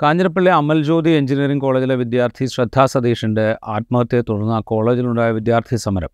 Kanjirappally 0.00 0.50
Amal Jyothi 0.60 1.10
engineering 1.18 1.62
കോളേജിലെ 1.64 1.94
വിദ്യാർത്ഥി 2.00 2.44
ശ്രദ്ധാ 2.54 2.82
സതീഷിന്റെ 2.94 3.44
ആത്മഹത്യയെ 3.74 4.22
തുടർന്ന് 4.28 4.54
ആ 4.56 4.60
കോളേജിലുണ്ടായ 4.70 5.30
വിദ്യാർത്ഥി 5.38 5.76
സമരം. 5.84 6.12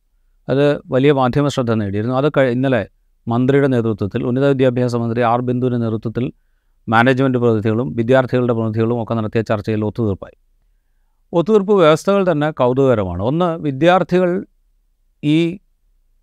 അത് 0.49 0.67
വലിയ 0.95 1.13
മാധ്യമ 1.21 1.49
ശ്രദ്ധ 1.55 1.73
നേടിയിരുന്നു. 1.81 2.15
അത് 2.21 2.29
ഇന്നലെ 2.57 2.83
മന്ത്രിയുടെ 3.27 3.69
നേതൃത്വത്തിൽ 3.75 4.21
ഉന്നത 4.29 4.47
വിദ്യാഭ്യാസ 4.53 4.95
മന്ത്രി 5.03 5.21
ആർ 5.33 5.41
ബിന്ദുവിന്റെ 5.49 5.81
നേതൃത്വത്തിൽ 5.85 6.25
മാനേജ്മെന്റ് 6.89 7.39
പ്രതിനിധികളും 7.43 7.89
വിദ്യാർത്ഥികളുടെ 7.99 8.55
പ്രതിനിധികളും 8.59 8.97
ഒക്കെ 9.03 9.15
നടത്തിയ 9.19 9.43
ചർച്ചയിൽ 9.51 9.83
ഒത്തുതീർപ്പായി. 9.89 10.37
ഒത്തുതീർപ്പ് 11.33 11.75
വ്യവസ്ഥകൾ 11.83 12.23
തന്നെ 12.33 12.49
കൗതുകകരമാണ്. 12.61 13.23
ഒന്ന് 13.31 13.51
വിദ്യാർത്ഥികൾ 13.67 14.31
ഈ 15.23 15.39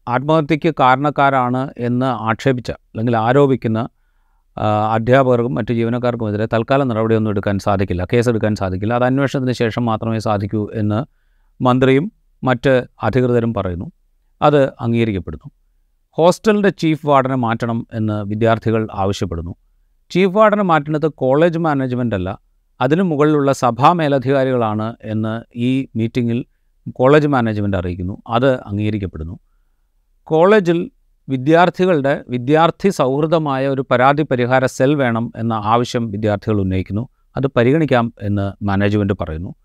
ആത്മഹത്യയ്ക്ക് 0.08 0.72
കാരണക്കാരാണ് 0.82 1.62
എന്ന് 1.88 2.10
ആക്ഷേപിച്ച 2.30 2.70
അല്ലെങ്കിൽ 2.92 3.16
ആരോപിക്കുന്ന 3.28 3.80
അധ്യാപകർക്കും 4.66 5.56
മറ്റു 5.56 5.74
ജീവനക്കാർക്കുമെതിരെ 5.74 6.46
തൽക്കാലം 6.46 6.88
നടപടിയൊന്നും 6.88 7.32
എടുക്കാൻ 7.32 7.60
സാധിക്കില്ല 7.60 8.08
കേസെടുക്കാൻ 8.14 8.56
സാധിക്കില്ല. 8.56 8.94
അത് 8.94 9.04
അന്വേഷണത്തിന് 9.04 9.54
ശേഷം 9.54 9.86
മാത്രമേ 9.86 10.20
സാധിക്കൂ 10.20 10.70
എന്ന് 10.74 11.06
മന്ത്രിയും 11.64 12.12
മറ്റ് 12.44 12.88
അധികൃതരും 13.04 13.54
പറയുന്നു. 13.54 13.92
അത് 14.42 14.66
അംഗീകരിക്കപ്പെടുന്നു. 14.66 15.52
ഹോസ്റ്റലിന്റെ 16.12 16.70
ചീഫ് 16.70 17.08
വാർഡനെ 17.08 17.36
മാറ്റണം 17.36 17.88
എന്ന് 17.94 18.24
വിദ്യാർത്ഥികൾ 18.24 18.88
ആവശ്യപ്പെടുന്നു. 18.94 19.56
ചീഫ് 20.10 20.38
വാർഡനെ 20.38 20.64
മാറ്റുന്നത് 20.64 21.08
കോളേജ് 21.08 21.60
മാനേജ്മെന്റ് 21.60 22.16
അല്ല 22.16 22.40
അതിനു 22.82 23.04
മുകളിലുള്ള 23.04 23.52
സഭാ 23.52 23.94
മേലധികാരികളാണ് 23.94 24.96
എന്ന് 25.04 25.42
ഈ 25.56 25.88
മീറ്റിങ്ങിൽ 25.96 26.46
കോളേജ് 26.90 27.28
മാനേജ്മെന്റ് 27.28 27.78
അറിയിക്കുന്നു. 27.78 28.22
അത് 28.28 28.56
അംഗീകരിക്കപ്പെടുന്നു. 28.56 29.40
കോളേജിൽ 30.24 30.92
വിദ്യാർത്ഥികളുടെ 31.30 32.24
വിദ്യാർത്ഥി 32.30 32.90
സൗഹൃദമായ 32.90 33.68
ഒരു 33.68 33.86
പരാതി 33.92 34.24
പരിഹാര 34.24 34.66
സെൽ 34.66 34.96
വേണം 34.96 35.34
എന്ന 35.36 35.54
ആവശ്യം 35.54 36.12
വിദ്യാർത്ഥികൾ 36.12 36.62
ഉന്നയിക്കുന്നു. 36.62 37.08
അത് 37.38 37.48
പരിഗണിക്കാം 37.48 38.14
എന്ന് 38.22 38.46
മാനേജ്മെന്റ് 38.64 39.14
പറയുന്നു. 39.22 39.56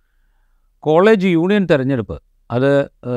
കോളേജ് 0.78 1.27
യൂണിയൻ 1.27 1.66
തെരഞ്ഞെടുപ്പ് 1.70 2.23
അത് 2.51 2.71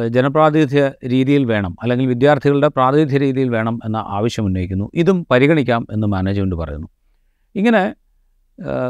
ജനപ്രാതിനിധ്യ 0.08 0.92
രീതിയിൽ 1.08 1.46
വേണം 1.46 1.78
അല്ലെങ്കിൽ 1.82 2.06
വിദ്യാർത്ഥികളുടെ 2.06 2.68
പ്രാതിനിധ്യ 2.68 3.18
രീതിയിൽ 3.18 3.50
വേണം 3.50 3.80
എന്ന 3.86 3.98
ആവശ്യം 4.08 4.46
ഉന്നയിക്കുന്നു. 4.46 4.92
ഇതും 4.94 5.28
പരിഗണിക്കാം 5.32 5.88
എന്ന് 5.92 6.08
മാനേജ്മെന്റ് 6.08 6.56
പറയുന്നു. 6.56 6.88
ഇങ്ങനെ 7.56 7.84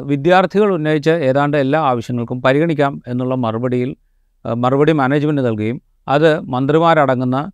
വിദ്യാർത്ഥികൾ 0.05 0.73
ഉന്നയിച്ച 0.73 1.09
ഏതാണ്ട് 1.09 1.57
എല്ലാ 1.57 1.79
ആവശ്യങ്ങൾക്കും 1.79 2.41
പരിഗണിക്കാം 2.41 3.01
എന്നുള്ള 3.07 3.35
മറുപടിയിൽ 3.35 3.95
മറുപടി 4.55 4.91
മാനേജ്മെന്റ് 4.91 5.41
നൽകുകയും 5.45 5.81
അത് 6.07 6.29
മന്ത്രിമാരടങ്ങുന്ന 6.41 7.51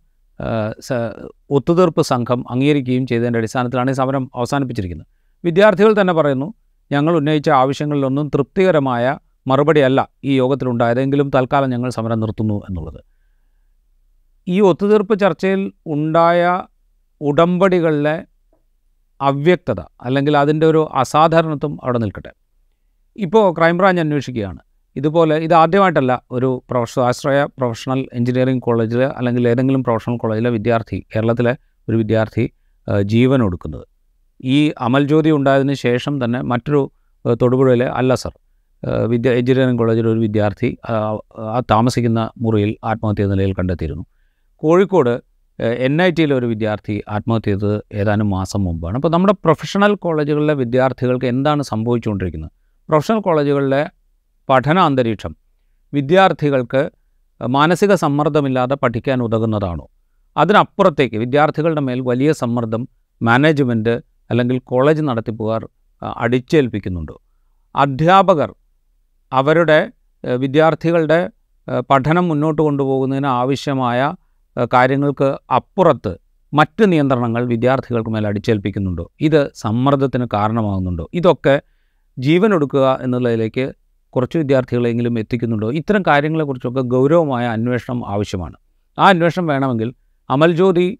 ഒത്തുതീർപ്പ് 1.50 2.02
സംഘം 2.02 2.40
അംഗീകരിക്കുകയും 2.50 3.06
ചെയ്തതിന്റെ 3.06 3.38
അടിസ്ഥാനത്തിലാണ് 3.38 3.90
ഈ 3.90 3.94
സമരം 3.94 4.30
അവസാനിപ്പിച്ചിരിക്കുന്നത്. 4.34 5.08
വിദ്യാർത്ഥികൾ 5.44 6.00
തന്നെ 6.00 6.12
പറയുന്നു 6.12 6.54
ഞങ്ങൾ 6.92 7.16
ഉന്നയിച്ച 7.16 7.50
ആവശ്യങ്ങളിലൊന്നും 7.50 8.26
തൃപ്തികരമായ 8.34 9.18
മറുപടിയല്ല 9.46 10.00
ഈ 10.24 10.34
യോഗത്തിലുണ്ടായതെങ്കിലും 10.38 11.28
തൽക്കാലം 11.34 11.70
ഞങ്ങൾ 11.70 11.90
സമരം 11.90 12.20
നിർത്തുന്നു 12.20 12.56
എന്നുള്ളത്. 12.68 13.00
ഈ 14.48 14.60
ഒത്തുതീർപ്പ് 14.60 15.14
ചർച്ചയിൽ 15.20 15.72
ഉണ്ടായ 15.86 16.62
ഉടമ്പടികളിലെ 17.20 18.16
അവ്യക്തത 19.20 19.80
അല്ലെങ്കിൽ 19.80 20.34
അതിന്റെ 20.36 20.66
ഒരു 20.66 20.90
അസാധാരണത്വം 20.94 21.78
അവിടെ 21.82 21.98
നിൽക്കട്ടെ. 21.98 22.32
ഇപ്പോൾ 23.16 23.54
ക്രൈംബ്രാഞ്ച് 23.58 24.00
അന്വേഷിക്കുകയാണ്. 24.00 24.60
ഇതുപോലെ 24.96 25.36
ഇത് 25.46 25.54
ആദ്യമായിട്ടല്ല 25.60 26.12
ഒരു 26.36 26.48
പ്രൊഫഷണൽ 26.70 27.02
ആശ്രയ 27.08 27.38
പ്രൊഫഷണൽ 27.58 28.00
എഞ്ചിനീയറിംഗ് 28.18 28.62
കോളേജിൽ 28.66 29.00
അല്ലെങ്കിൽ 29.18 29.44
ഏതെങ്കിലും 29.52 29.82
പ്രൊഫഷണൽ 29.86 30.16
കോളേജിലെ 30.22 30.50
വിദ്യാർത്ഥി 30.56 30.98
കേരളത്തിലെ 31.14 31.52
ഒരു 31.88 31.96
വിദ്യാർത്ഥി 32.02 32.44
ജീവൻ 33.12 33.40
ഒടുക്കുന്നത്. 33.46 33.84
ഈ 34.54 34.58
അമൽ 34.86 35.02
ജ്യോതി 35.10 35.30
ഉണ്ടായതിന് 35.38 35.74
ശേഷം 35.86 36.14
തന്നെ 36.24 36.40
മറ്റൊരു 36.52 36.80
തൊടുപുഴയിലെ 37.42 37.86
അല്ല 37.98 38.14
സർ 38.22 38.32
വിദ്യ 39.12 39.28
എഞ്ചിനീയറിംഗ് 39.40 39.80
കോളേജിലെ 39.82 40.08
ഒരു 40.14 40.20
വിദ്യാർത്ഥി 40.26 40.70
താമസിക്കുന്ന 41.72 42.20
മുറിയിൽ 42.44 42.72
ആത്മഹത്യ 42.90 43.26
നിലയിൽ 43.32 43.52
കണ്ടെത്തിയിരുന്നു. 43.58 44.04
കോഴിക്കോട് 44.62 45.14
എൻ 45.86 45.94
ഐ 46.06 46.08
ടിയിലെ 46.16 46.34
ഒരു 46.40 46.46
വിദ്യാർത്ഥി 46.52 46.94
ആത്മഹത്യ 47.16 47.50
ചെയ്തത് 47.50 47.74
ഏതാനും 48.00 48.28
മാസം 48.36 48.60
മുമ്പാണ്. 48.66 48.94
അപ്പോൾ 49.00 49.10
നമ്മുടെ 49.14 49.34
പ്രൊഫഷണൽ 49.44 49.92
കോളേജുകളിലെ 50.04 50.54
വിദ്യാർത്ഥികൾക്ക് 50.62 51.26
എന്താണ് 51.34 51.62
സംഭവിച്ചുകൊണ്ടിരിക്കുന്നത്? 51.72 52.52
പ്രൊഫഷണൽ 52.88 53.20
കോളേജുകളിലെ 53.28 53.82
പഠന 54.48 54.78
അന്തരീക്ഷം 54.78 55.32
വിദ്യാർത്ഥികൾക്ക് 55.92 56.90
മാനസിക 57.40 57.94
സമ്മർദ്ദമില്ലാതെ 57.94 58.74
പഠിക്കാൻ 58.74 59.22
ഉതകുന്നതാണോ? 59.22 59.88
അതിനപ്പുറത്തേക്ക് 60.36 61.16
വിദ്യാർത്ഥികളുടെ 61.16 61.80
മേൽ 61.80 62.00
വലിയ 62.00 62.32
സമ്മർദ്ദം 62.32 62.88
മാനേജ്മെന്റ് 63.22 63.94
അല്ലെങ്കിൽ 64.30 64.58
കോളേജ് 64.58 65.02
നടത്തിപ്പുകാർ 65.02 65.62
അടിച്ചേൽപ്പിക്കുന്നുണ്ട് 66.16 66.16
അടിച്ചേൽപ്പിക്കുന്നുണ്ടോ? 66.22 67.16
അധ്യാപകർ 67.74 68.50
അവരുടെ 69.32 69.78
വിദ്യാർത്ഥികളുടെ 70.24 71.20
പഠനം 71.90 72.28
മുന്നോട്ട് 72.28 72.60
കൊണ്ടുപോകുന്നതിന് 72.62 73.26
ആവശ്യമായ 73.26 74.00
കാര്യങ്ങൾക്ക് 74.74 75.28
അപ്പുറത്ത് 75.54 76.12
മറ്റ് 76.52 76.84
നിയന്ത്രണങ്ങൾ 76.92 77.46
വിദ്യാർത്ഥികൾക്ക് 77.46 78.10
മേൽ 78.10 78.26
അടിച്ചേൽപ്പിക്കുന്നുണ്ടോ? 78.26 79.10
ഇത് 79.20 79.40
സമ്മർദ്ദത്തിന് 79.54 80.26
കാരണമാകുന്നുണ്ടോ? 80.32 81.06
ഇതൊക്കെ 81.14 81.56
ജീവനൊടുക്കുക 82.18 82.98
എന്നുള്ളതിലേക്ക് 83.02 83.66
കുറച്ച് 84.16 84.38
വിദ്യാർത്ഥികളെങ്കിലും 84.38 85.18
എത്തിക്കുന്നുണ്ടോ? 85.18 85.72
ഇത്തരം 85.72 86.02
കാര്യങ്ങളെക്കുറിച്ചൊക്കെ 86.06 86.80
ഗൗരവമായ 86.80 87.46
അന്വേഷണം 87.46 88.10
ആവശ്യമാണ്. 88.10 88.56
ആ 88.98 89.08
അന്വേഷണം 89.08 89.46
വേണമെങ്കിൽ 89.46 89.94
അമൽജ്യോതി 90.30 90.98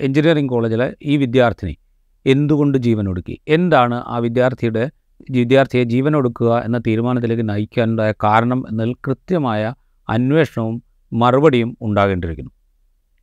എഞ്ചിനീയറിംഗ് 0.00 0.50
കോളേജിലെ 0.50 0.94
ഈ 1.02 1.16
വിദ്യാർത്ഥിനി 1.16 1.76
എന്തുകൊണ്ട് 2.26 2.78
ജീവൻ 2.78 3.08
ഒടുക്കി 3.08 3.40
എന്താണ് 3.48 4.02
ആ 4.06 4.18
വിദ്യാർത്ഥിയുടെ 4.18 4.90
വിദ്യാർത്ഥിയെ 5.30 5.82
ജീവൻ 5.84 6.16
ഒടുക്കുക 6.16 6.62
എന്ന 6.64 6.78
തീരുമാനത്തിലേക്ക് 6.78 7.48
നയിക്കാനുണ്ടായ 7.48 8.12
കാരണം 8.24 8.64
എന്നതിൽ 8.70 8.94
കൃത്യമായ 9.06 9.74
അന്വേഷണവും 10.08 10.82
മറുപടിയും 11.12 11.76
ഉണ്ടാകേണ്ടിയിരിക്കുന്നു. 11.82 12.50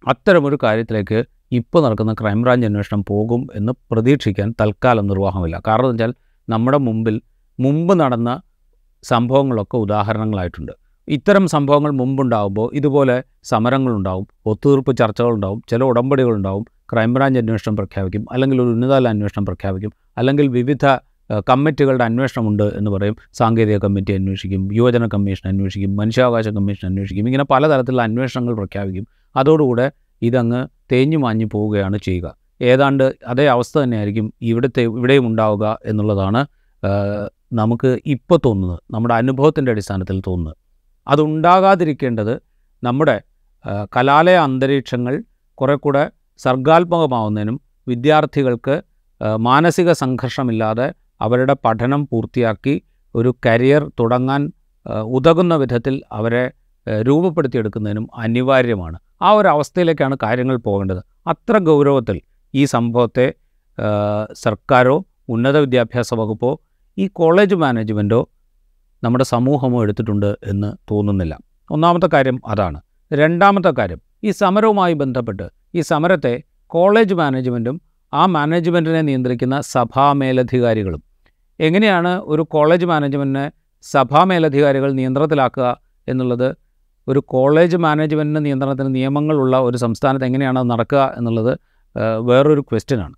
അത്തരമൊരു 0.08 0.58
കാര്യത്തിലേക്ക് 0.64 1.24
ഇപ്പോൾ 1.52 1.84
നടക്കുന്ന 1.84 2.14
ക്രൈംബ്രാഞ്ച് 2.14 2.68
അന്വേഷണം 2.68 3.04
പോകും 3.10 3.48
എന്ന് 3.56 3.74
പ്രതീക്ഷിക്കാൻ 3.92 4.56
തൽക്കാലം 4.62 5.08
നിർവാഹമില്ല. 5.08 5.62
കാരണം 5.68 5.90
വെച്ചാൽ 5.90 6.14
നമ്മുടെ 6.50 6.78
മുമ്പിൽ 6.78 7.22
മുമ്പ് 7.60 8.00
നടന്ന 8.00 8.42
സംഭവങ്ങളൊക്കെ 9.04 9.78
ഉദാഹരണങ്ങളായിട്ടുണ്ട്. 9.78 10.72
ഇത്തരം 11.08 11.48
സംഭവങ്ങൾ 11.48 11.92
മുമ്പുണ്ടാകുമ്പോൾ 11.92 12.72
ഇതുപോലെ 12.74 13.24
സമരങ്ങളുണ്ടാവും 13.44 14.28
ഒത്തുതീർപ്പ് 14.46 14.98
ചർച്ചകളുണ്ടാവും 14.98 15.62
ചില 15.70 15.84
ഉടമ്പടികളുണ്ടാവും 15.84 16.66
ക്രൈംബ്രാഞ്ച് 16.94 17.40
അന്വേഷണം 17.40 17.76
പ്രഖ്യാപിക്കും 17.76 18.26
അല്ലെങ്കിൽ 18.32 18.62
ഒരു 18.62 18.70
ഉന്നതതല 18.70 19.08
അന്വേഷണം 19.08 19.46
പ്രഖ്യാപിക്കും 19.46 19.92
അല്ലെങ്കിൽ 20.18 20.48
വിവിധ 20.48 20.86
കമ്മിറ്റികളുടെ 21.50 22.04
അന്വേഷണമുണ്ട് 22.04 22.64
എന്ന് 22.64 22.92
പറയും. 22.92 23.16
സാങ്കേതിക 23.34 23.78
കമ്മിറ്റി 23.78 24.12
അന്വേഷിക്കും 24.12 24.74
യുവജന 24.74 25.08
കമ്മീഷൻ 25.08 25.50
അന്വേഷിക്കും 25.50 25.96
മനുഷ്യാവകാശ 25.96 26.48
കമ്മീഷൻ 26.48 26.88
അന്വേഷിക്കും 26.88 27.26
ഇങ്ങനെ 27.26 27.44
പലതരത്തിലുള്ള 27.44 28.02
അന്വേഷണങ്ങൾ 28.02 28.54
പ്രഖ്യാപിക്കും. 28.54 29.08
അതോടുകൂടെ 29.36 29.92
ഇതങ്ങ് 30.22 30.68
തേഞ്ഞു 30.92 31.18
മാഞ്ഞു 31.18 31.46
പോവുകയാണ് 31.54 31.98
ചെയ്യുക. 31.98 32.36
ഏതാണ്ട് 32.62 33.16
അതേ 33.28 33.46
അവസ്ഥ 33.46 33.80
തന്നെയായിരിക്കും 33.80 34.34
ഇവിടുത്തെ 34.42 34.82
ഇവിടെയും 34.82 35.28
ഉണ്ടാവുക 35.28 35.80
എന്നുള്ളതാണ് 35.86 36.46
നമുക്ക് 37.54 38.00
ഇപ്പോൾ 38.06 38.40
തോന്നുന്നത് 38.46 38.80
നമ്മുടെ 38.92 39.16
അനുഭവത്തിന്റെ 39.16 39.72
അടിസ്ഥാനത്തിൽ 39.72 40.20
തോന്നുന്നത്. 40.28 40.58
അതുണ്ടാകാതിരിക്കേണ്ടത് 41.08 42.42
നമ്മുടെ 42.84 43.22
കലാലയ 43.98 44.36
അന്തരീക്ഷങ്ങൾ 44.36 45.24
കുറെ 45.54 45.76
കൂടെ 45.76 46.12
സർഗാത്മകമാവുന്നതിനും 46.38 47.62
വിദ്യാർത്ഥികൾക്ക് 47.88 48.82
മാനസിക 49.38 49.92
സംഘർഷമില്ലാതെ 49.92 50.94
അവരുടെ 51.22 51.56
പഠനം 51.66 52.08
പൂർത്തിയാക്കി 52.08 52.82
ഒരു 53.16 53.36
കരിയർ 53.46 53.92
തുടങ്ങാൻ 54.00 54.52
ഉതകുന്ന 55.06 55.56
വിധത്തിൽ 55.56 56.02
അവരെ 56.12 56.52
രൂപപ്പെടുത്തിയെടുക്കുന്നതിനും 57.02 58.10
അനിവാര്യമാണ്. 58.16 59.00
ആ 59.22 59.32
ഒരു 59.32 59.48
അവസ്ഥയിലേക്കാണ് 59.48 60.18
കാര്യങ്ങൾ 60.24 60.58
പോകേണ്ടത്. 60.58 61.02
അത്ര 61.28 61.58
ഗൗരവത്തിൽ 61.58 62.22
ഈ 62.54 62.66
സംഭവത്തെ 62.66 63.34
സർക്കാരോ 64.34 65.06
ഉന്നത 65.30 65.58
വിദ്യാഭ്യാസ 65.58 66.14
വകുപ്പോ 66.14 66.62
ഈ 67.00 67.08
കോളേജ് 67.08 67.56
മാനേജ്മെന്റോ 67.56 68.30
നമ്മുടെ 69.04 69.24
സമൂഹമോ 69.24 69.82
എടുത്തിട്ടുണ്ട് 69.84 70.30
എന്ന് 70.44 70.70
തോന്നുന്നില്ല. 70.92 71.34
ഒന്നാമത്തെ 71.72 72.10
കാര്യം 72.14 72.42
അതാണ്. 72.48 72.80
രണ്ടാമത്തെ 73.14 73.72
കാര്യം 73.78 74.00
ഈ 74.24 74.32
സമരവുമായി 74.32 74.94
ബന്ധപ്പെട്ട് 74.94 75.46
ഈ 75.76 75.82
സമരത്തെ 75.82 76.34
കോളേജ് 76.74 77.14
മാനേജ്മെന്റും 77.14 77.76
ആ 78.14 78.26
മാനേജ്മെന്റിനെ 78.26 79.02
നിയന്ത്രിക്കുന്ന 79.02 79.62
സഭാ 79.62 80.14
മേലധികാരികളും 80.14 81.04
എങ്ങനെയാണ് 81.60 82.12
ഒരു 82.32 82.42
കോളേജ് 82.42 82.86
മാനേജ്മെന്റിനെ 82.86 83.52
സഭാ 83.82 84.24
മേലധികാരികൾ 84.24 84.92
നിയന്ത്രണത്തിലാക്കുക 84.92 85.68
എന്നുള്ളത്? 86.08 86.50
ഒരു 87.08 87.20
കോളേജ് 87.20 87.78
മാനേജ്മെന്റിന് 87.78 88.46
നിയന്ത്രണത്തിന് 88.46 88.96
നിയമങ്ങളുള്ള 88.96 89.56
ഒരു 89.60 89.78
സംസ്ഥാനത്ത് 89.78 90.26
എങ്ങനെയാണ് 90.26 90.60
നടക്കുക 90.72 91.14
എന്നുള്ളത് 91.18 91.60
വേറൊരു 92.20 92.62
ക്വസ്റ്റ്യനാണ് 92.62 93.16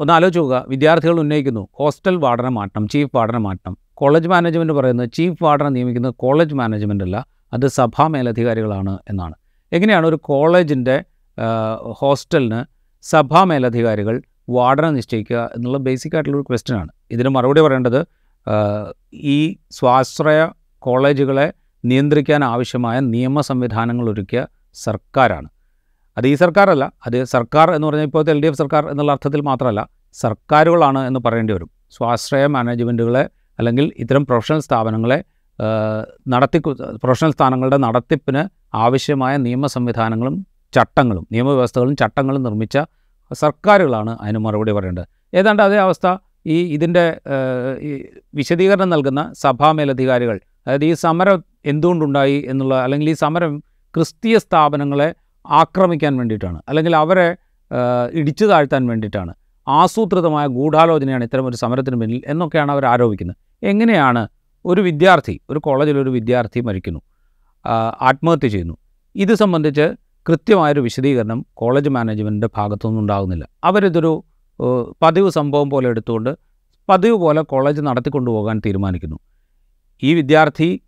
ഒന്ന് 0.00 0.12
ആലോചിച്ച് 0.12 0.40
നോക്കുക. 0.40 0.58
വിദ്യാർത്ഥികൾ 0.72 1.16
ഉന്നയിക്കുന്നു. 1.24 1.62
ഹോസ്റ്റൽ 1.78 2.16
വാർഡനെ 2.24 2.48
മാറ്റണം 2.58 2.84
ചീഫ് 2.88 3.12
വാർഡനെ 3.16 3.38
മാറ്റണം 3.38 3.74
കോളേജ് 4.00 4.28
മാനേജ്മെന്റ് 4.28 4.72
പറയുന്നത് 4.72 5.08
ചീഫ് 5.16 5.38
വാർഡനെ 5.44 5.68
നിയമിക്കുന്നത് 5.68 6.14
കോളേജ് 6.14 6.54
മാനേജ്മെന്റ് 6.54 7.04
അല്ല 7.04 7.16
അത് 7.52 7.66
സഭാ 7.66 8.04
മേലധികാരികളാണ് 8.14 8.98
എന്നാണ്. 9.10 9.34
എങ്ങനെയാണ് 9.72 10.06
ഒരു 10.06 10.18
കോളേജിന്റെ 10.30 10.96
ഹോസ്റ്റലിന് 12.00 12.60
സഭാ 13.04 13.40
മേലധികാരികൾ 13.44 14.16
വാർഡനെ 14.48 14.90
നിശ്ചയിക്കുക 14.90 15.38
എന്നുള്ള 15.54 15.78
ബേസിക് 15.78 16.14
ആയിട്ടുള്ള 16.16 16.16
ആയിട്ടുള്ളൊരു 16.16 16.46
ക്വസ്റ്റ്യനാണ് 16.50 16.90
ഇതിന് 17.14 17.28
മറുപടി 17.28 17.60
പറയേണ്ടത് 17.60 18.00
ഈ 19.34 19.38
സ്വാശ്രയ 19.70 20.40
കോളേജുകളെ 20.78 21.46
നിയന്ത്രിക്കാൻ 21.84 22.40
ആവശ്യമായ 22.44 22.96
നിയമ 23.14 23.40
സംവിധാനങ്ങൾ 23.40 24.06
ഒരുക്കിയ 24.10 24.40
സർക്കാരാണ്. 24.74 25.48
അത് 26.16 26.26
ഈ 26.32 26.34
സർക്കാരല്ല. 26.34 26.84
അത് 27.06 27.18
സർക്കാർ 27.34 27.68
എന്ന് 27.76 27.86
പറഞ്ഞാൽ 27.88 28.08
ഇപ്പോഴത്തെ 28.08 28.32
എൽ 28.34 28.40
ഡി 28.42 28.48
എഫ് 28.50 28.58
സർക്കാർ 28.62 28.82
എന്നുള്ള 28.92 29.12
അർത്ഥത്തിൽ 29.16 29.40
മാത്രമല്ല 29.50 29.80
സർക്കാരുകളാണ് 30.22 31.00
എന്ന് 31.08 31.20
പറയേണ്ടി 31.26 31.52
വരും. 31.56 31.70
സ്വാശ്രയ 31.96 32.46
മാനേജ്മെന്റുകളെ 32.56 33.24
അല്ലെങ്കിൽ 33.58 33.92
ഇത്തരം 34.02 34.22
പ്രൊഫഷണൽ 34.28 34.60
സ്ഥാപനങ്ങളെ 34.60 35.18
നടത്തി 36.32 36.58
പ്രൊഫഷണൽ 37.02 37.32
സ്ഥാനങ്ങളുടെ 37.36 37.78
നടത്തിപ്പിന് 37.86 38.42
ആവശ്യമായ 38.84 39.34
നിയമ 39.46 39.66
സംവിധാനങ്ങളും 39.66 40.36
ചട്ടങ്ങളും 40.76 41.24
നിയമവ്യവസ്ഥകളും 41.32 41.96
ചട്ടങ്ങളും 41.96 42.42
നിർമ്മിച്ച 42.42 42.78
സർക്കാരുകളാണ് 43.30 44.12
അതിന് 44.22 44.38
മറുപടി 44.38 44.72
പറയേണ്ടത്. 44.72 45.06
ഏതാണ്ട് 45.34 45.62
അതേ 45.62 45.78
അവസ്ഥ 45.84 46.06
ഈ 46.46 46.56
ഇതിന്റെ 46.76 47.04
വിശദീകരണം 48.34 48.88
നൽകുന്ന 48.94 49.20
സഭാ 49.42 49.68
മേലധികാരികൾ. 49.72 50.36
അതായത് 50.66 50.84
ഈ 50.84 50.92
സമരം 51.04 51.38
എന്തുകൊണ്ടുണ്ടായി 51.66 52.44
എന്നുള്ള 52.50 52.74
അല്ലെങ്കിൽ 52.84 53.10
ഈ 53.10 53.16
സമരം 53.24 53.52
ക്രിസ്തീയ 53.94 54.36
സ്ഥാപനങ്ങളെ 54.38 55.08
ആക്രമിക്കാൻ 55.46 56.16
വേണ്ടിയിട്ടാണ്. 56.16 56.62
അല്ലെങ്കിൽ 56.68 56.96
അവരെ 56.96 57.36
ഇടിച്ചു 58.12 58.44
താഴ്ത്താൻ 58.44 58.86
വേണ്ടിയിട്ടാണ്. 58.86 59.34
ആസൂത്രിതമായ 59.68 60.46
ഗൂഢാലോചനയാണ് 60.46 61.24
ഇത്തരം 61.24 61.46
ഒരു 61.46 61.56
സമരത്തിന് 61.56 61.96
പിന്നിൽ 62.00 62.22
എന്നൊക്കെയാണ് 62.26 62.72
അവർ 62.72 62.86
ആരോപിക്കുന്നത്. 62.86 63.36
എങ്ങനെയാണ് 63.62 64.28
ഒരു 64.64 64.80
വിദ്യാർത്ഥി 64.80 65.40
ഒരു 65.50 65.58
കോളേജിലൊരു 65.58 66.10
വിദ്യാർത്ഥി 66.10 66.60
മരിക്കുന്നു 66.60 67.00
ആത്മഹത്യ 68.00 68.48
ചെയ്യുന്നു. 68.48 68.76
ഇത് 69.14 69.34
സംബന്ധിച്ച് 69.34 69.94
കൃത്യമായൊരു 70.28 70.80
വിശദീകരണം 70.80 71.46
കോളേജ് 71.54 71.88
മാനേജ്മെന്റിന്റെ 71.88 72.48
ഭാഗത്തുനിന്നും 72.56 73.00
ഉണ്ടാകുന്നില്ല. 73.00 73.48
അവരിതൊരു 73.64 74.24
പതിവ് 75.02 75.30
സംഭവം 75.30 75.70
പോലെ 75.70 75.88
എടുത്തുകൊണ്ട് 75.88 76.36
പതിവ് 76.88 77.16
പോലെ 77.16 77.42
കോളേജ് 77.42 77.80
നടത്തിക്കൊണ്ടുപോകാൻ 77.80 78.62
തീരുമാനിക്കുന്നു. 78.66 79.18
ഈ 80.02 80.14
വിദ്യാർത്ഥി 80.14 80.82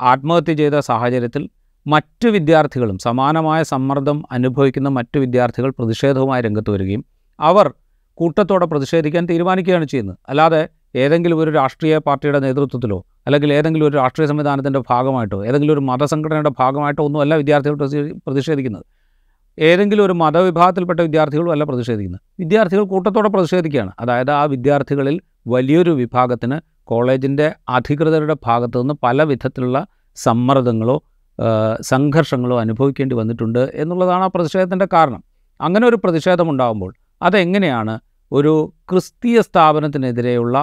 ആത്മഹത്യ 0.00 0.54
ചെയ്ത 0.54 0.78
സാഹചര്യത്തിൽ 0.78 1.48
മറ്റ് 1.86 2.28
വിദ്യാർത്ഥികളും 2.28 2.98
സമാനമായ 2.98 3.62
സമ്മർദ്ദം 3.62 4.22
അനുഭവിക്കുന്ന 4.32 4.88
മറ്റു 4.88 5.18
വിദ്യാർത്ഥികൾ 5.18 5.70
പ്രതിഷേധവുമായി 5.70 6.42
രംഗത്ത് 6.42 6.70
വരികയും 6.70 7.04
അവർ 7.40 7.74
കൂട്ടത്തോടെ 8.14 8.66
പ്രതിഷേധിക്കാൻ 8.66 9.26
തീരുമാനിക്കുകയാണ് 9.26 9.84
ചെയ്യുന്നത്. 9.84 10.16
അല്ലാതെ 10.28 10.68
ഏതെങ്കിലും 10.96 11.38
ഒരു 11.38 11.50
രാഷ്ട്രീയ 11.50 11.98
പാർട്ടിയുടെ 11.98 12.38
നേതൃത്വത്തിലോ 12.38 13.06
അല്ലെങ്കിൽ 13.26 13.52
ഏതെങ്കിലും 13.52 13.86
ഒരു 13.86 13.96
രാഷ്ട്രീയ 13.96 14.26
സംവിധാനത്തിന്റെ 14.26 14.82
ഭാഗമായിട്ടോ 14.90 15.46
ഏതെങ്കിലും 15.46 15.72
ഒരു 15.72 15.80
മതസംഘടനയുടെ 15.80 16.50
ഭാഗമായിട്ടോ 16.58 17.04
ഒന്നുമല്ല 17.04 17.34
വിദ്യാർത്ഥികൾ 17.34 17.74
പ്രതി- 17.74 18.18
പ്രതിഷേധിക്കുന്നത്. 18.26 18.84
ഏതെങ്കിലും 19.58 20.04
ഒരു 20.04 20.12
മതവിഭാഗത്തിൽപ്പെട്ട 20.12 21.00
വിദ്യാർത്ഥികളും 21.00 21.52
അല്ല 21.52 21.64
പ്രതിഷേധിക്കുന്നത്. 21.64 22.20
വിദ്യാർത്ഥികൾ 22.40 22.82
കൂട്ടത്തോടെ 22.82 23.28
പ്രതിഷേധിക്കുകയാണ്. 23.28 23.92
അതായത് 24.00 24.30
ആ 24.30 24.44
വിദ്യാർത്ഥികളിൽ 24.44 25.20
വലിയൊരു 25.46 25.90
വിഭാഗത്തിന് 25.90 26.60
കോളേജിന്റെ 26.84 27.52
അധികൃതരുടെ 27.68 28.36
ഭാഗത്തു 28.46 28.80
നിന്ന് 28.80 28.94
പല 29.02 29.22
വിധത്തിലുള്ള 29.22 29.86
സമ്മർദ്ദങ്ങളോ 30.14 31.02
സംഘർഷങ്ങളോ 31.80 32.58
അനുഭവിക്കേണ്ടി 32.60 33.14
വന്നിട്ടുണ്ട് 33.14 33.70
എന്നുള്ളതാണ് 33.74 34.22
ആ 34.22 34.26
പ്രതിഷേധത്തിന്റെ 34.26 34.88
കാരണം. 34.92 35.22
അങ്ങനെ 35.60 35.86
ഒരു 35.86 35.96
പ്രതിഷേധം 35.96 36.50
ഉണ്ടാകുമ്പോൾ 36.50 36.94
അതെങ്ങനെയാണ് 37.22 38.00
ഒരു 38.32 38.74
ക്രിസ്തീയ 38.90 39.40
സ്ഥാപനത്തിനെതിരെയുള്ള 39.40 40.56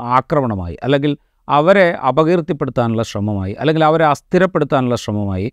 ആക്രമണമായി 0.00 0.76
അല്ലെങ്കിൽ 0.82 1.16
അവരെ 1.48 1.96
അപകീർത്തിപ്പെടുത്താനുള്ള 2.08 3.02
ശ്രമമായി 3.02 3.56
അല്ലെങ്കിൽ 3.60 3.84
അവരെ 3.84 4.04
അസ്ഥിരപ്പെടുത്താനുള്ള 4.04 4.94
ശ്രമമായി 4.94 5.52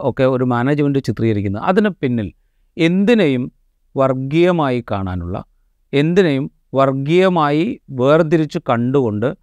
ഒക്കെ 0.00 0.24
ഒരു 0.24 0.44
മാനേജ്മെന്റ് 0.44 0.98
ചിത്രീകരിക്കുന്നത് 0.98 1.62
അതിന് 1.62 1.88
പിന്നിൽ 1.88 2.32
എന്തിനേയും 2.76 3.52
വർഗീയമായി 3.96 4.84
കാണാനുള്ള 4.90 5.44
എന്തിനേയും 5.92 6.50
വർഗീയമായി 6.74 7.80
വേർതിരിച്ച് 7.90 8.58
കണ്ടുകൊണ്ട് 8.68 9.34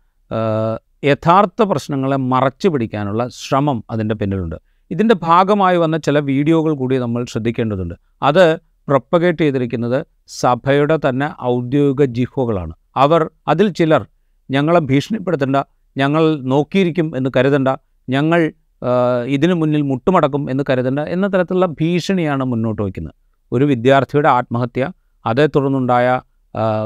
യഥാർത്ഥ 1.10 1.62
പ്രശ്നങ്ങളെ 1.70 2.18
മറച്ചു 2.34 2.68
പിടിക്കാനുള്ള 2.74 3.22
ശ്രമം 3.40 3.78
അതിന്റെ 3.94 4.16
പിന്നിലുണ്ട്. 4.20 4.58
ഇതിന്റെ 4.92 5.16
ഭാഗമായി 5.28 5.78
വന്ന 5.84 5.96
ചില 5.98 6.18
വീഡിയോകൾ 6.30 6.74
കൂടി 6.82 6.96
നമ്മൾ 7.04 7.22
ശ്രദ്ധിക്കേണ്ടതുണ്ട്. 7.32 7.96
അത് 8.30 8.46
പ്രൊപ്പഗേറ്റ് 8.90 9.44
ചെയ്തിരിക്കുന്നത് 9.44 10.00
സഭയുടെ 10.42 10.98
തന്നെ 11.06 11.28
ഔദ്യോഗിക 11.52 12.06
ജിഹോകളാണ് 12.18 12.74
അവർ 13.04 13.22
അതിൽ 13.52 13.68
ചിലർ 13.80 14.02
ഞങ്ങളെ 14.50 14.82
ഭീഷണിപ്പെടുത്തേണ്ട 14.90 15.58
ഞങ്ങൾ 15.96 16.24
നോക്കിയിരിക്കും 16.54 17.08
എന്ന് 17.18 17.30
കരുതണ്ട 17.38 17.70
ഞങ്ങൾ 18.08 18.40
ഇതിനു 19.36 19.56
മുന്നിൽ 19.60 19.82
മുട്ടുമടക്കും 19.90 20.44
എന്ന് 20.52 20.64
കരുതണ്ട 20.70 21.02
എന്ന 21.16 21.26
തരത്തിലുള്ള 21.34 21.68
ഭീഷണിയാണ് 21.80 22.44
മുന്നോട്ട് 22.52 22.82
വയ്ക്കുന്നത്. 22.82 23.16
ഒരു 23.52 23.66
വിദ്യാർത്ഥിയുടെ 23.72 24.30
ആത്മഹത്യ 24.38 24.84
അതേ 25.26 25.46
തുടർന്നുണ്ടായ 25.56 26.08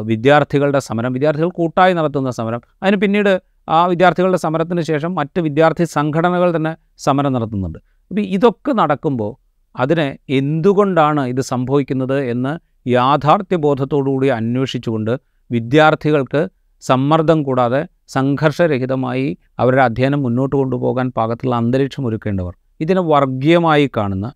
വിദ്യാർത്ഥികളുടെ 0.09 0.79
സമരം 0.87 1.13
വിദ്യാർത്ഥികൾ 1.13 1.49
കൂട്ടായി 1.59 1.93
നടത്തുന്ന 1.99 2.31
സമരം 2.31 2.61
അതിന് 2.83 2.97
പിന്നീട് 3.03 3.33
ആ 3.67 3.79
വിദ്യാർത്ഥികളുടെ 3.85 4.37
സമരത്തിന് 4.37 4.81
ശേഷം 4.81 5.11
മറ്റ് 5.15 5.39
വിദ്യാർത്ഥി 5.41 5.85
സംഘടനകൾ 5.95 6.49
തന്നെ 6.55 6.73
സമരം 6.97 7.33
നടത്തുന്നുണ്ട്. 7.33 7.79
അപ്പോൾ 8.11 8.23
ഇതൊക്കെ 8.35 8.71
നടക്കുമ്പോൾ 8.71 9.31
അതിനെ 9.75 10.07
എന്തുകൊണ്ടാണ് 10.29 11.21
ഇത് 11.27 11.41
സംഭവിക്കുന്നത് 11.41 12.17
എന്ന് 12.29 12.53
യാഥാർത്ഥ്യബോധത്തോടുകൂടി 12.89 14.27
അന്വേഷിച്ചുകൊണ്ട് 14.29 15.13
വിദ്യാർത്ഥികൾക്ക് 15.51 16.41
സമ്മർദ്ദം 16.83 17.43
കൂടാതെ 17.43 17.81
സംഘർഷരഹിതമായി 18.07 19.27
അവരുടെ 19.59 19.81
അധ്യയനം 19.81 20.19
മുന്നോട്ട് 20.23 20.55
കൊണ്ടുപോകാൻ 20.55 21.07
പാകത്തുള്ള 21.09 21.55
അന്തരീക്ഷം 21.55 22.03
ഒരുക്കേണ്ടവർ 22.05 22.53
ഇതിനെ 22.79 23.01
വർഗീയമായി 23.01 23.87
കാണുന്ന 23.97 24.27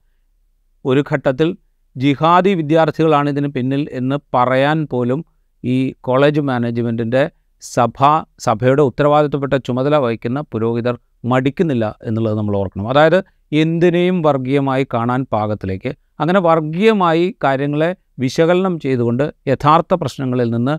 ഒരു 0.85 1.01
ഘട്ടത്തിൽ 1.11 1.49
ജിഹാദി 1.95 2.51
വിദ്യാർത്ഥികളാണ് 2.53 3.29
ഇതിന് 3.29 3.47
പിന്നിൽ 3.47 3.81
എന്ന് 3.91 4.17
പറയാൻ 4.33 4.85
പോലും 4.85 5.19
ഈ 5.63 5.75
കോളേജ് 6.01 6.41
മാനേജ്മെന്റിന്റെ 6.41 7.23
സഭ 7.61 7.97
സഭയുടെ 8.39 8.81
ഉത്തരവാദിത്തപ്പെട്ട 8.81 9.53
ചുമതല 9.53 9.95
വഹിക്കുന്ന 9.95 10.41
പുരോഹിതർ 10.41 10.99
മടിക്കുന്നില്ല 11.25 11.95
എന്നുള്ളത് 12.03 12.37
നമ്മൾ 12.37 12.55
ഓർക്കണം. 12.57 12.89
അതായത് 12.89 13.23
എന്തിനേയും 13.51 14.21
വർഗീയമായി 14.21 14.87
കാണാൻ 14.93 15.25
പാകത്തിലേക്ക്. 15.33 15.95
അങ്ങനെ 16.19 16.39
വർഗീയമായി 16.39 17.35
കാര്യങ്ങളെ 17.43 17.95
വിശകലനം 18.19 18.79
ചെയ്തുകൊണ്ട് 18.79 19.33
യഥാർത്ഥ 19.47 19.93
പ്രശ്നങ്ങളിൽ 19.93 20.49
നിന്ന് 20.51 20.75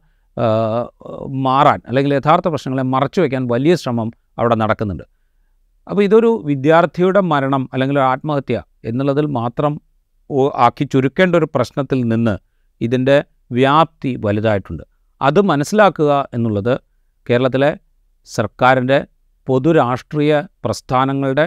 മാറാൻ 1.28 1.80
അല്ലെങ്കിൽ 1.88 2.14
യഥാർത്ഥ 2.14 2.48
പ്രശ്നങ്ങളെ 2.48 2.82
മറച്ചു 2.82 3.20
വയ്ക്കാൻ 3.20 3.46
വലിയ 3.46 3.74
ശ്രമം 3.74 4.12
അവിടെ 4.38 4.54
നടക്കുന്നുണ്ട്. 4.54 5.02
അപ്പോൾ 5.90 6.02
ഇതൊരു 6.02 6.42
വിദ്യാർത്ഥിയുടെ 6.44 7.20
മരണം 7.20 7.70
അല്ലെങ്കിൽ 7.72 7.98
ആത്മഹത്യ 7.98 8.62
എന്നുള്ളതിൽ 8.84 9.26
മാത്രം 9.26 9.80
ആക്കി 10.54 10.84
ചുരുക്കേണ്ട 10.84 11.34
ഒരു 11.36 11.48
പ്രശ്നത്തിൽ 11.54 12.00
നിന്ന് 12.08 12.38
ഇതിന്റെ 12.80 13.24
വ്യാപ്തി 13.52 14.20
വലുതായിട്ടുണ്ട്. 14.24 14.91
അത് 15.22 15.40
മനസ്സിലാക്കുക 15.42 16.28
എന്നുള്ളത് 16.34 16.74
കേരളത്തിലെ 17.26 17.70
സർക്കാരിന്റെ 18.28 18.98
പൊതുരാഷ്ട്രീയ 19.48 20.32
പ്രസ്ഥാനങ്ങളുടെ 20.64 21.46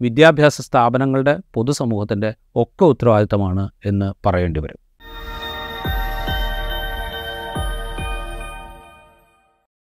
വിദ്യാഭ്യാസ 0.00 0.60
സ്ഥാപനങ്ങളുടെ 0.60 1.34
പൊതുസമൂഹത്തിന്റെ 1.54 2.30
ഒക്കെ 2.56 2.84
ഉത്തരവാദിത്തമാണ് 2.84 3.64
എന്ന് 3.84 4.08
പറയേണ്ടി 4.26 4.60
വരും. 4.60 4.80